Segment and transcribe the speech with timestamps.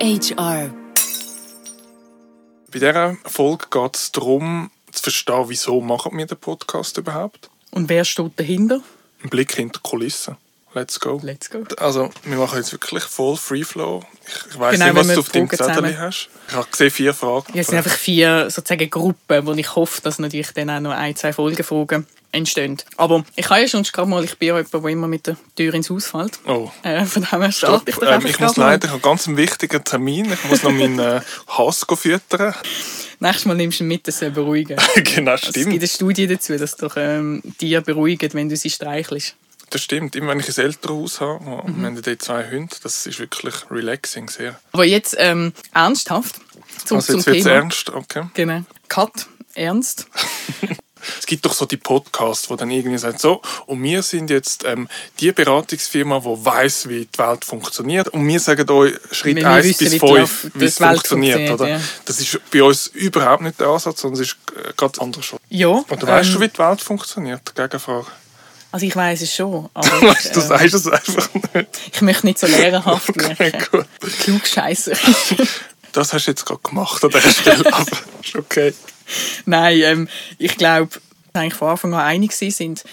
[0.00, 0.70] HR.
[2.72, 7.50] Bei dieser Folge geht es darum, zu verstehen, wieso machen wir den Podcast überhaupt.
[7.70, 8.80] Und wer steht dahinter?
[9.22, 10.38] Ein Blick hinter die Kulissen.
[10.72, 11.20] Let's go.
[11.22, 11.64] Let's go.
[11.76, 14.02] Also, wir machen jetzt wirklich voll Free Flow.
[14.26, 16.30] Ich, ich weiss Genau, nicht, was du auf deinem Fragen Zettel hast.
[16.48, 17.52] Ich habe gesehen, vier Fragen.
[17.52, 20.92] Ja, es sind einfach vier sozusagen Gruppen, wo ich hoffe, dass natürlich dann auch noch
[20.92, 22.78] ein, zwei Folgenfragen entstehen.
[22.96, 25.36] Aber ich kann ja schon gerade mal, ich bin ja jemand, der immer mit der
[25.56, 26.38] Tür ins Haus fällt.
[26.46, 26.70] Oh.
[26.82, 29.36] Äh, von dem her starte ich doch Ähm, ich muss leider, ich habe ganz einen
[29.36, 30.32] wichtigen Termin.
[30.32, 32.54] Ich muss noch meinen äh, Hass füttern.
[33.18, 34.78] Nächstes Mal nimmst du ihn mit, das soll beruhigen.
[34.94, 35.74] genau, Es gibt stimmt.
[35.74, 39.34] eine Studie dazu, dass doch ähm, Tiere beruhigen, wenn du sie streichelst.
[39.68, 40.16] Das stimmt.
[40.16, 41.84] Immer wenn ich ein Elternhaus habe, Mhm.
[41.84, 44.58] haben dort zwei Hunde, das ist wirklich relaxing sehr.
[44.72, 46.36] Aber jetzt ähm, ernsthaft
[46.84, 47.54] zum, Also zum jetzt wird es Thema.
[47.56, 48.22] ernst, okay.
[48.34, 48.62] Genau.
[48.88, 50.06] Cut, ernst.
[51.18, 54.64] Es gibt doch so die Podcasts, wo dann irgendwie sagen, so, und wir sind jetzt
[54.64, 54.88] ähm,
[55.20, 58.08] die Beratungsfirma, die weiß, wie die Welt funktioniert.
[58.08, 60.76] Und wir sagen euch Schritt Wir 1 wissen, bis wie die 5, Welt- wie es
[60.78, 61.34] funktioniert.
[61.48, 61.68] funktioniert, Oder?
[61.68, 61.80] ja.
[62.04, 65.38] Das ist bei uns überhaupt nicht der Ansatz, sondern es ist äh, ganz anders schon.
[65.48, 65.68] Ja.
[65.68, 67.54] Oder weißt ähm, du, wie die Welt funktioniert?
[67.54, 68.06] Gegenfrage.
[68.72, 71.68] Also ich weiß es schon, aber Weißt ich, du, du ähm, sagst es einfach nicht.
[71.92, 73.66] ich möchte nicht so lehrerhaft Okay, wirken.
[73.72, 73.86] gut.
[74.20, 74.92] Klugscheisser.
[75.92, 78.74] Das hast du jetzt gerade gemacht an dieser Stelle, aber ist okay.
[79.46, 80.90] Nein, ähm, ich glaube,
[81.32, 82.84] eigentlich von Anfang an einig sind,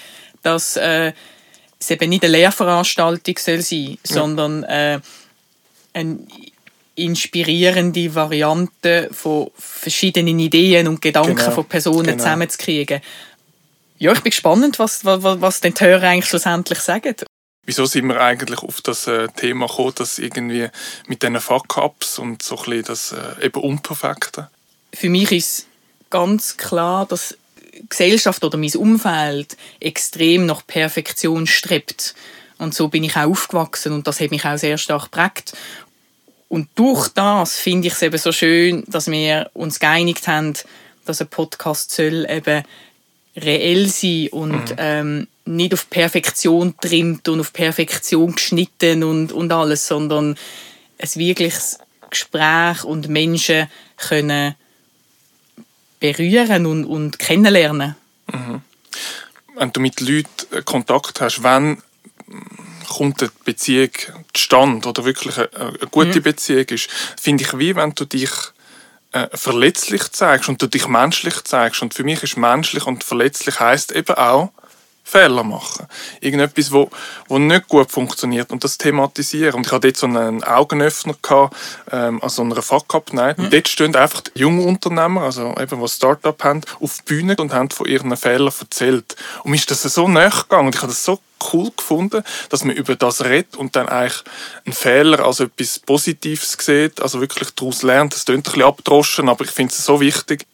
[0.42, 1.14] dass äh,
[1.80, 5.00] es eben nicht eine Lehrveranstaltung soll sein, sondern äh,
[5.94, 6.20] eine
[6.96, 12.18] inspirierende Variante von verschiedenen Ideen und Gedanken Genau, von Personen genau.
[12.18, 13.02] zusammenzukriegen.
[14.00, 17.16] Ja, ich bin gespannt, was, was, was die Hörer eigentlich schlussendlich sagen.
[17.68, 20.70] Wieso sind wir eigentlich auf das äh, Thema gekommen, dass irgendwie
[21.06, 24.50] mit diesen Fuck-Ups und so ein bisschen das äh, eben Unperfekte?
[24.94, 25.68] für mich ist
[26.10, 27.38] ganz klar, dass
[27.74, 32.16] die Gesellschaft oder mein Umfeld extrem nach Perfektion strebt.
[32.58, 35.56] Und so bin ich auch aufgewachsen und das hat mich auch sehr stark geprägt.
[36.50, 40.54] Und durch das finde ich es eben so schön, dass wir uns geeinigt haben,
[41.06, 42.64] dass ein Podcast soll eben
[43.36, 49.88] reell sein und ähm, nicht auf Perfektion trimmt und auf Perfektion geschnitten und, und alles,
[49.88, 50.38] sondern
[51.00, 54.56] ein wirkliches Gespräch und Menschen können
[56.00, 57.96] berühren und, und kennenlernen.
[59.56, 61.82] Wenn du mit Leuten Kontakt hast, wann
[62.28, 62.42] mm,
[62.88, 63.90] kommt eine Beziehung
[64.34, 68.30] zustande oder wirklich eine, eine gute Beziehung ist, finde ich, wie wenn du dich
[69.12, 71.82] äh, verletzlich zeigst und du dich menschlich zeigst.
[71.82, 74.52] Und für mich ist menschlich und verletzlich heißt eben auch
[75.08, 75.88] Fehler machen.
[76.20, 76.90] Irgendetwas, wo,
[77.30, 79.56] wo nicht gut funktioniert und das thematisieren.
[79.56, 81.56] Und ich hatte dort so einen Augenöffner gehabt,
[81.92, 83.38] ähm, an so einer Fuck-Up-Night.
[83.38, 87.38] Und dort stehen einfach die jungen Unternehmer, also eben, die Start-up haben, auf die Bühne
[87.38, 89.16] und haben von ihren Fehlern erzählt.
[89.44, 91.20] Und mir ist das so nahe gegangen und ich habe das so
[91.54, 94.24] cool gefunden, dass man über das redet und dann eigentlich
[94.66, 98.14] einen Fehler als etwas Positives sieht, also wirklich daraus lernt.
[98.14, 100.46] Das klingt ein bisschen abgedroschen, aber ich finde es so wichtig.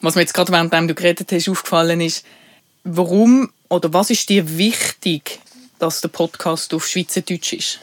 [0.00, 2.24] Was mir jetzt gerade, während du geredet hast, aufgefallen ist,
[2.82, 5.40] warum oder was ist dir wichtig,
[5.78, 7.80] dass der Podcast auf Schweizerdeutsch ist?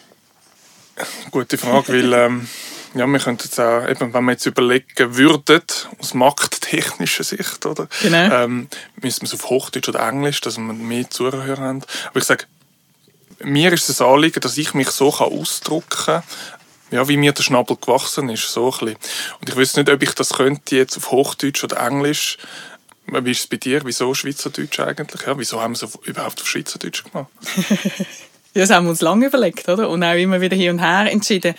[1.32, 2.48] Gute Frage, weil ähm,
[2.94, 5.64] ja, wir könnten jetzt auch, eben, wenn wir jetzt überlegen würden,
[6.00, 7.88] aus markttechnischer Sicht, oder?
[8.02, 8.44] Genau.
[8.44, 8.68] Ähm,
[9.02, 11.84] müssen wir es auf Hochdeutsch oder Englisch, dass wir mehr Zuhörer haben.
[12.10, 12.46] Aber ich sage,
[13.40, 16.24] mir ist es ein Anliegen, dass ich mich so kann ausdrücken kann,
[16.90, 18.98] ja, wie mir der Schnabel gewachsen ist, so ein bisschen.
[19.40, 22.38] Und ich weiß nicht, ob ich das könnte jetzt auf Hochdeutsch oder Englisch.
[23.12, 23.82] Wie ist es bei dir?
[23.86, 25.22] Wieso Schweizerdeutsch eigentlich?
[25.26, 27.28] Ja, wieso haben auf- überhaupt auf Schweizerdeutsch gemacht?
[28.54, 29.88] Ja, das haben wir uns lange überlegt, oder?
[29.88, 31.54] Und auch immer wieder hier und her entschieden.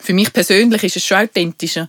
[0.00, 1.88] Für mich persönlich ist es schon authentischer.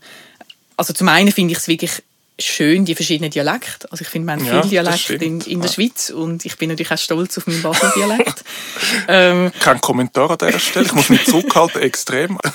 [0.78, 2.04] Also zum einen finde ich es wirklich
[2.40, 3.92] schön, die verschiedenen Dialekte.
[3.92, 5.74] Also ich finde, wir haben Ja, viele Dialekte in, in der Ja.
[5.74, 8.44] Schweiz und ich bin natürlich auch stolz auf meinen Basel-Dialekt.
[9.08, 10.86] ähm, Kein Kommentar an dieser Stelle.
[10.86, 12.38] Ich muss mich zurückhalten, extrem.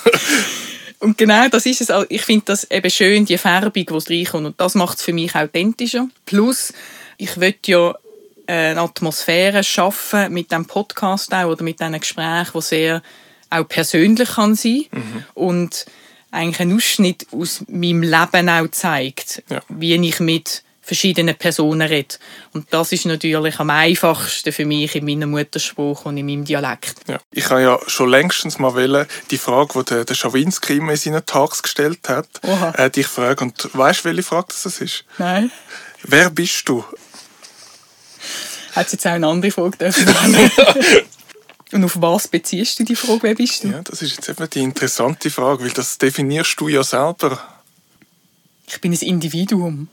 [0.99, 1.89] Und genau das ist es.
[1.91, 4.45] Also Ich finde das eben schön, die Färbung, die es reinkommt.
[4.45, 6.07] Und das macht es für mich authentischer.
[6.25, 6.73] Plus,
[7.17, 7.95] ich will ja
[8.47, 13.01] eine Atmosphäre schaffen mit dem Podcast auch oder mit diesen Gesprächen, wo sehr
[13.49, 14.85] auch persönlich kann sein
[15.33, 15.85] und
[16.31, 19.61] eigentlich einen Ausschnitt aus meinem Leben auch zeigt, Ja.
[19.69, 22.15] wie ich mit verschiedenen Personen rede.
[22.53, 26.95] Und das ist natürlich am einfachsten für mich in meinem Muttersprache und in meinem Dialekt.
[27.07, 27.19] Ja.
[27.31, 30.97] Ich habe ja schon längstens mal wollen, die Frage, die der, der Schawinski immer in
[30.97, 32.27] seinen Talks gestellt hat,
[32.77, 33.45] äh, dich fragen.
[33.49, 35.05] Und weißt du, welche Frage das ist?
[35.17, 35.51] Nein?
[36.03, 36.85] Wer bist du?
[38.73, 40.05] Hat jetzt auch eine andere Frage dürfen.
[41.71, 43.69] Und auf was beziehst du die Frage, wer bist du?
[43.69, 47.41] Ja, das ist jetzt eben die interessante Frage, weil das definierst du ja selber.
[48.67, 49.89] Ich bin ein Individuum.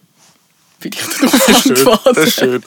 [0.83, 1.99] Will ich darauf Das schön.
[2.05, 2.63] Das ist schön.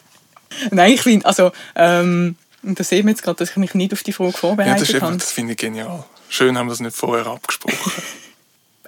[0.71, 4.03] Nein, ich bin, also, ähm, da sehen wir jetzt gerade, dass ich mich nicht auf
[4.03, 6.03] die Frage Ja, vorbereitet das, eben, das finde ich genial.
[6.29, 7.91] Schön haben wir das nicht vorher abgesprochen.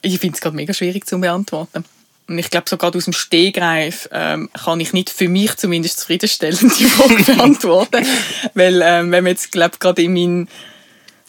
[0.03, 1.83] Ich finde es gerade mega schwierig zu beantworten.
[2.27, 5.99] Und ich glaube, so gerade aus dem Stehgreif ähm, kann ich nicht für mich zumindest
[6.01, 8.05] zufriedenstellend die Frage beantworten.
[8.53, 10.49] Weil, ähm, wenn man jetzt, glaube gerade in meinen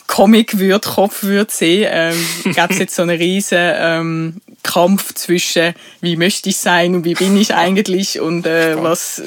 [0.08, 5.75] Comic würde, Kopf würde sehen, ähm, gäbe es jetzt so einen riesen ähm, Kampf zwischen,
[6.00, 9.22] wie möchte ich sein und wie bin ich eigentlich und äh, was,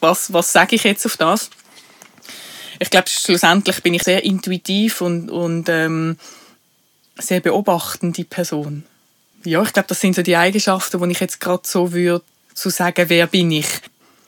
[0.00, 1.50] was, was sage ich jetzt auf das.
[2.80, 6.18] Ich glaube, schlussendlich bin ich sehr intuitiv und, und ähm,
[7.18, 8.84] sehr beobachtende Person.
[9.44, 12.24] Ja, ich glaube, das sind so die Eigenschaften, die ich jetzt gerade so würde,
[12.54, 13.68] zu sagen, wer bin ich.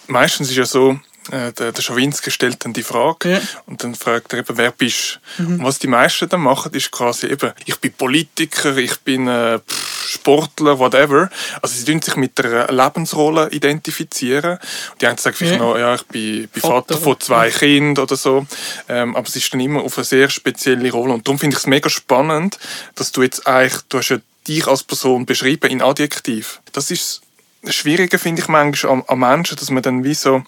[0.06, 0.99] Meistens ist ja so,
[1.30, 3.40] äh, der, der Schawinski stellt dann die Frage ja.
[3.66, 5.58] und dann fragt er eben, wer bist mhm.
[5.58, 9.58] Und was die meisten dann machen, ist quasi eben, ich bin Politiker, ich bin äh,
[9.69, 11.30] Sportler, whatever.
[11.60, 14.58] Also sie tun sich mit der Lebensrolle identifizieren.
[14.92, 15.66] Und die einen sagen vielleicht ja.
[15.66, 17.50] noch, ja, ich bin, bin Vater, Vater von zwei.
[17.50, 18.46] Kindern oder so.
[18.88, 21.14] Ähm, aber es ist dann immer auf eine sehr spezielle Rolle.
[21.14, 22.58] Und darum finde ich es mega spannend,
[22.94, 26.60] dass du jetzt eigentlich, du hast ja dich als Person beschrieben in Adjektiv.
[26.72, 27.20] Das ist
[27.62, 30.43] das Schwierige finde ich manchmal an, an, Menschen, dass man dann wie so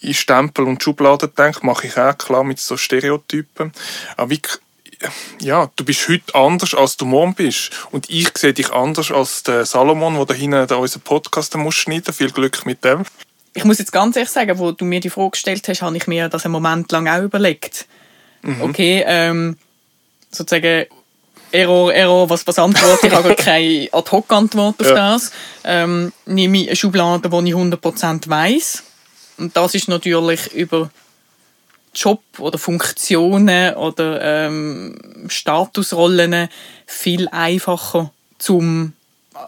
[0.00, 3.72] in Stempel und Schubladen denkt, mache ich auch klar mit so Stereotypen.
[4.16, 4.40] Aber wie,
[5.40, 7.70] ja, du bist heute anders, als du morgen bist.
[7.90, 12.14] Und ich sehe dich anders als der Salomon, der da hinten unseren Podcast muss schneiden
[12.14, 13.04] Viel Glück mit dem.
[13.52, 16.06] Ich muss jetzt ganz ehrlich sagen, wo du mir die Frage gestellt hast, habe ich
[16.06, 17.86] mir das einen Moment lang auch überlegt.
[18.42, 18.62] Mhm.
[18.62, 19.56] Okay, ähm,
[20.30, 20.86] sozusagen
[21.54, 23.12] Error, Error, was, was antworte ich?
[23.12, 24.94] Ich habe keine Ad-Hoc-Antwort auf ja.
[24.94, 25.30] das.
[25.62, 28.82] Ähm, nehme ich eine Schublade, die ich 100% weiss.
[29.38, 30.90] Und das ist natürlich über
[31.94, 36.48] Job oder Funktionen oder ähm, Statusrollen
[36.86, 38.92] viel einfacher zum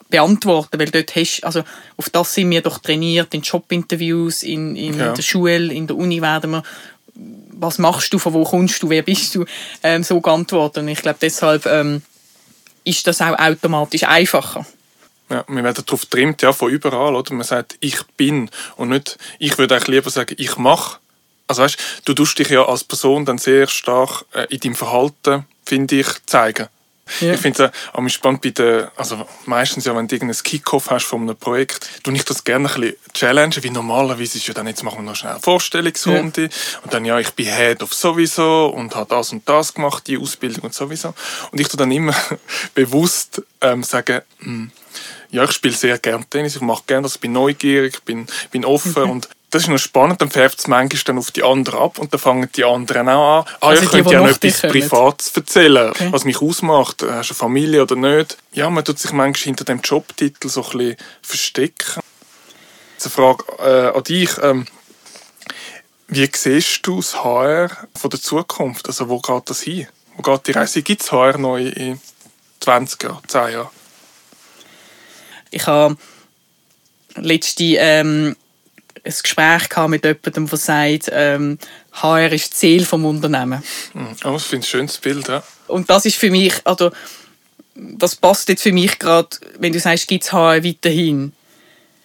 [0.08, 1.62] beantworten, weil dort hast, also
[1.96, 5.12] auf das sind wir doch trainiert, in Jobinterviews, in, in ja.
[5.12, 6.62] der Schule, in der Uni werden wir
[7.58, 9.44] was machst du, von wo kommst du, wer bist du,
[9.82, 10.82] ähm, so geantwortet.
[10.82, 12.02] Und ich glaube, deshalb ähm,
[12.84, 14.66] ist das auch automatisch einfacher.
[15.28, 17.34] Ja, wir werden darauf getrimmt, ja, von überall, oder?
[17.34, 20.98] Man sagt, ich bin und nicht, ich würde eigentlich lieber sagen, ich mache.
[21.48, 25.44] Also weißt, du tust dich ja als Person dann sehr stark äh, in deinem Verhalten,
[25.64, 26.68] finde ich, zeigen.
[27.20, 27.34] Ja.
[27.34, 31.04] Ich finde es auch spannend bei den, also meistens ja, wenn du irgendein Kickoff hast
[31.04, 34.66] von einem Projekt, du ich das gerne ein bisschen challenge, wie normalerweise ist ja dann,
[34.66, 36.48] jetzt machen wir noch schnell eine Vorstellungsrunde ja.
[36.82, 40.18] und dann, ja, ich bin Head of sowieso und habe das und das gemacht, die
[40.18, 41.14] Ausbildung und sowieso.
[41.52, 42.14] Und ich tue dann immer
[42.74, 44.70] bewusst ähm, sagen, hm,
[45.30, 48.64] ja, ich spiele sehr gerne Tennis, ich mache gerne das, ich bin neugierig, bin, bin
[48.64, 49.10] offen okay.
[49.10, 52.12] und das ist noch spannend, dann färbt es manchmal dann auf die anderen ab und
[52.12, 53.44] dann fangen die anderen auch an.
[53.60, 56.08] Ah, also ich könnte ja noch etwas Privates erzählen, okay.
[56.10, 57.02] was mich ausmacht.
[57.02, 58.36] Hast du eine Familie oder nicht?
[58.52, 62.02] Ja, man tut sich manchmal hinter dem Jobtitel so ein bisschen verstecken.
[62.92, 64.30] Jetzt eine Frage äh, an dich.
[64.42, 64.66] Ähm,
[66.08, 68.86] wie siehst du das HR von der Zukunft?
[68.88, 69.88] Also wo geht das hin?
[70.16, 70.82] Wo geht die Reise?
[70.82, 71.98] Gibt es HR neu in
[72.60, 73.68] 20 Jahren, 10 Jahren?
[75.50, 75.96] Ich habe
[77.14, 78.36] letzte ähm,
[79.06, 81.58] ein Gespräch mit jemandem, der sagt, ähm,
[81.92, 83.64] HR ist das Ziel des Unternehmens.
[83.92, 84.08] Hm.
[84.24, 85.28] Oh, ich finde ein schönes Bild.
[85.28, 85.42] Ja.
[85.68, 86.90] Und das ist für mich, also
[87.74, 91.32] das passt jetzt für mich gerade, wenn du sagst, gibt es HR weiterhin.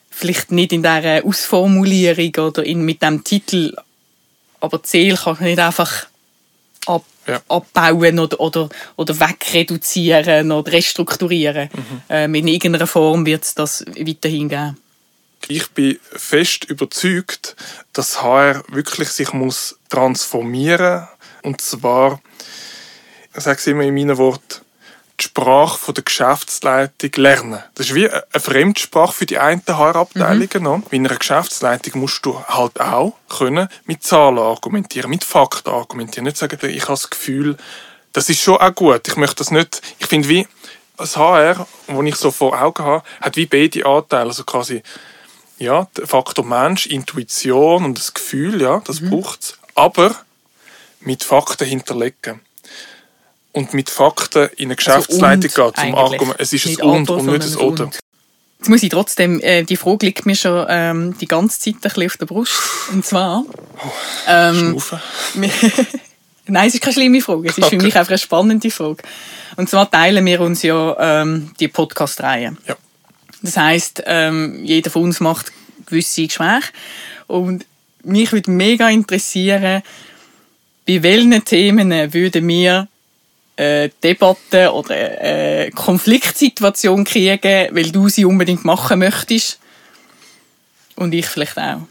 [0.10, 3.76] Vielleicht nicht in dieser Ausformulierung oder in, mit dem Titel,
[4.60, 6.08] aber Ziel kann nicht einfach
[6.86, 7.42] ab, ja.
[7.48, 11.70] abbauen oder, oder, oder wegreduzieren oder restrukturieren.
[11.74, 12.02] Mhm.
[12.10, 14.78] Ähm, in irgendeiner Form wird es das weiterhin geben.
[15.48, 17.56] Ich bin fest überzeugt,
[17.94, 21.08] dass HR wirklich sich muss transformieren
[21.44, 22.22] und zwar,
[23.36, 24.62] ich sage es immer in meinen Worten,
[25.20, 27.60] die Sprache von der Geschäftsleitung lernen.
[27.76, 30.64] Das ist wie eine Fremdsprache für die einen HR-Abteilungen.
[30.64, 30.84] Mhm.
[30.92, 36.26] In einer Geschäftsleitung musst du halt auch können mit Zahlen argumentieren, mit Fakten argumentieren.
[36.26, 37.58] Nicht sagen, ich habe das Gefühl,
[38.14, 39.08] das ist schon auch gut.
[39.08, 40.48] Ich möchte das nicht, ich finde wie,
[40.98, 44.30] das HR, das ich so vor Augen habe, hat wie beide Anteile.
[44.30, 44.84] Also quasi
[45.62, 49.12] ja, der Faktor Mensch, Intuition und das Gefühl, ja, das mhm.
[49.12, 49.58] braucht es.
[49.76, 50.16] Aber
[51.02, 52.42] mit Fakten hinterlegen.
[53.54, 56.36] Und mit Fakten in eine also Geschäftsleitung also gehen, zum Argument.
[56.40, 57.92] Es ist ein Und und nicht ein Oder.
[58.60, 61.82] Jetzt muss ich trotzdem, äh, die Frage liegt mir schon ähm, die ganze Zeit ein
[61.82, 62.54] bisschen auf der Brust.
[62.92, 63.44] Und zwar.
[63.44, 63.92] Oh,
[64.28, 64.82] ähm,
[66.48, 67.50] Nein, es ist keine schlimme Frage.
[67.50, 67.78] Es ist okay.
[67.78, 69.04] für mich einfach eine spannende Frage.
[69.58, 72.56] Und zwar teilen wir uns ja ähm, die Podcast-Reihe.
[72.68, 72.76] Ja.
[73.42, 75.52] Das heißt, ähm, jeder von uns macht
[75.86, 76.70] gewisse Gespräche.
[77.28, 77.66] Und
[78.04, 79.84] mich würde mega interessieren,
[80.88, 82.88] bei welchen Themen würden wir
[83.56, 89.60] äh, Debatten oder äh, Konfliktsituation kriegen, weil du sie unbedingt machen möchtest.
[90.96, 91.82] Und ich vielleicht auch.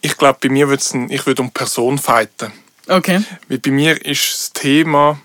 [0.00, 2.52] Ich glaube, bei mir würde es ich würde um Person fighten.
[2.86, 3.22] Okay.
[3.48, 5.20] Weil bei mir ist das Thema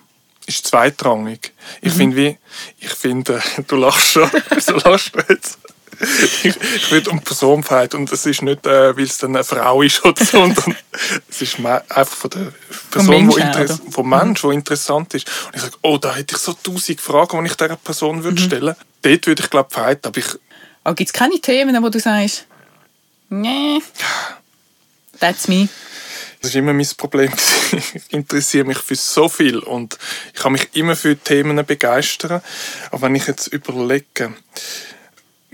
[0.48, 1.54] ist zweitrangig.
[1.82, 1.98] Ich Mhm.
[1.98, 2.38] finde wie,
[2.80, 5.58] ich finde, du lachst schon, wieso lachst du jetzt?
[6.44, 9.36] Ich, ich würde um die Person feit und es ist nicht, äh, weil es dann
[9.36, 10.76] eine Frau ist oder so, sondern
[11.30, 12.54] es ist einfach von der
[12.90, 15.28] Person, Mensch wo vom Mensch, der interessant ist.
[15.48, 18.42] Und ich sage, oh, da hätte ich so tausend Fragen, die ich dieser Person würde
[18.42, 18.76] stellen.
[19.04, 20.26] Dort würde ich glaube fighten, aber ich,
[20.84, 22.48] Aber gibt es keine Themen, wo du sagst,
[23.30, 23.80] nee,
[25.20, 25.70] that's me?
[26.44, 27.32] Das war immer mein Problem.
[27.72, 29.98] Ich interessiere mich für so viel und
[30.34, 32.42] ich kann mich immer für Themen begeistern.
[32.92, 34.34] Aber wenn ich jetzt überlege,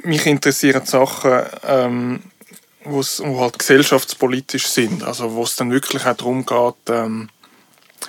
[0.04, 2.24] mich interessieren Sachen, ähm,
[2.84, 3.04] wo
[3.40, 5.04] halt gesellschaftspolitisch sind.
[5.04, 7.30] Also wo es dann wirklich auch darum geht, ähm,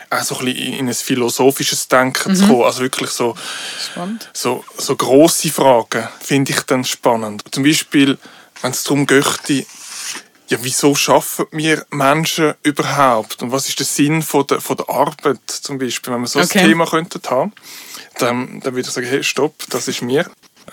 [0.09, 2.63] auch so ein bisschen in ein philosophisches Denken zu kommen.
[2.63, 3.37] Also wirklich so
[3.93, 4.29] Spannend.
[4.33, 7.45] so, so grosse Fragen finde ich dann spannend.
[7.53, 8.19] Zum Beispiel,
[8.63, 9.67] wenn es darum geht,
[10.51, 13.43] ja, wieso schaffen wir Menschen überhaupt?
[13.43, 16.13] Und was ist der Sinn von der, von der Arbeit zum Beispiel?
[16.13, 16.59] Wenn wir so Okay.
[16.59, 17.53] ein Thema könnten haben,
[18.19, 20.29] dann, dann würde ich sagen, hey, stopp, das ist mir.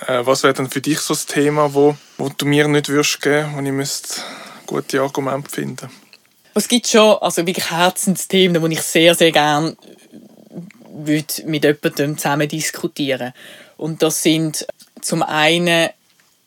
[0.07, 3.21] Äh, was wäre dann für dich so das Thema, wo, wo du mir nicht würdest
[3.21, 4.21] geben, wo ich müsste
[4.65, 5.89] gute Argumente finden?
[6.55, 9.77] Es gibt schon also wirklich Herzensthemen, die ich sehr, sehr gerne
[10.89, 13.31] würde mit jemandem zusammen diskutieren
[13.77, 14.65] Und das sind
[15.01, 15.89] zum einen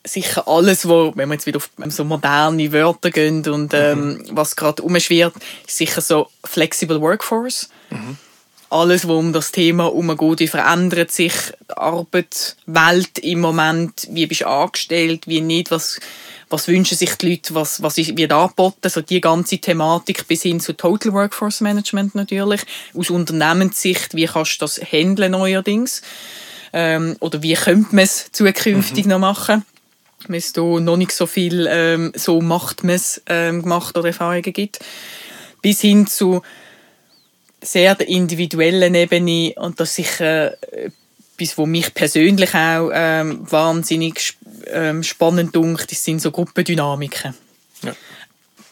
[0.04, 4.56] sicher alles, wo, wenn wir jetzt wieder auf so moderne Wörter gehen und ähm, was
[4.56, 5.34] gerade umschwirrt,
[5.66, 7.68] ist sicher so Flexible Workforce.
[8.70, 11.32] Alles, wo um das Thema herumgeht, wie verändert sich
[11.68, 15.98] die Arbeitswelt im Moment, wie bist du angestellt, wie nicht, was,
[16.48, 20.60] was wünschen sich die Leute, was, was wird angeboten, also die ganze Thematik bis hin
[20.60, 22.60] zu Total Workforce Management natürlich,
[22.94, 26.02] aus Unternehmenssicht, wie kannst du das handeln neuerdings?
[26.72, 29.64] Ähm, oder wie könnte man es zukünftig noch machen,
[30.28, 34.52] es da noch nicht so viel ähm, so macht man es ähm, gemacht oder Erfahrungen
[34.52, 34.80] gibt,
[35.62, 36.42] bis hin zu
[37.62, 40.90] sehr der individuellen Ebene und das ist sicher äh,
[41.40, 44.36] etwas, was mich persönlich auch ähm, wahnsinnig
[44.66, 47.34] ähm, spannend dunkt, das sind so Gruppendynamiken.
[47.82, 47.96] Ja.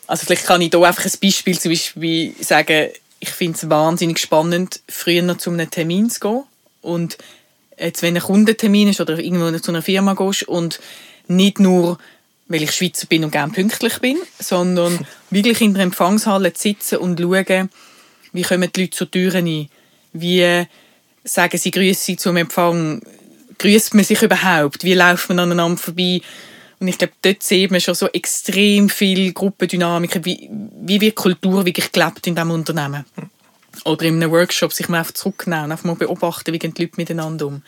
[0.06, 2.90] Also vielleicht kann ich da einfach ein Beispiel zum Beispiel sagen,
[3.20, 6.42] ich finde es wahnsinnig spannend, früher noch zu einem Termin zu gehen
[6.82, 7.18] und
[7.78, 10.80] jetzt, wenn ein Kundentermin ist oder irgendwo zu einer Firma gehst und
[11.28, 11.98] nicht nur,
[12.48, 16.98] weil ich Schweizer bin und gerne pünktlich bin, sondern wirklich in der Empfangshalle zu sitzen
[16.98, 17.70] und schauen,
[18.32, 19.68] wie kommen die Leute zur Tür ein,
[20.12, 20.66] wie
[21.24, 23.02] sagen sie Grüße zum Empfang,
[23.58, 26.20] grüßt man sich überhaupt, wie läuft man aneinander vorbei?
[26.80, 30.48] Und ich glaube, dort sieht man schon so extrem viel Gruppendynamiken, wie,
[30.80, 33.04] wie wird Kultur wirklich gelebt in diesem Unternehmen.
[33.84, 36.82] Oder in einem Workshop sich mal einfach zurücknehmen und einfach mal beobachten, wie gehen die
[36.82, 37.62] Leute miteinander um.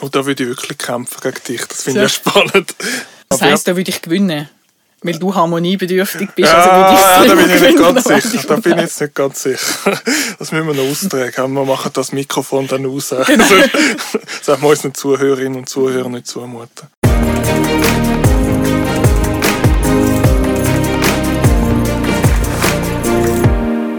[0.00, 1.66] Und da würde ich wirklich kämpfen gegen dich.
[1.66, 2.30] Das finde ich So.
[2.30, 2.74] ja spannend.
[3.28, 4.48] Das Aber heisst, da würde ich gewinnen.
[5.02, 6.48] Weil du harmoniebedürftig bist.
[6.52, 8.44] Ja, also ich ja, da bin ich nicht ganz sicher.
[8.48, 9.98] Da bin ich jetzt nicht ganz sicher.
[10.38, 11.54] Das müssen wir noch austragen.
[11.54, 13.14] Wir machen das Mikrofon dann raus.
[13.26, 13.44] Genau.
[13.50, 16.88] Also, das darf man unseren Zuhörerinnen und Zuhörern nicht zumuten.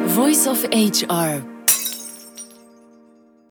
[0.08, 1.42] Voice of HR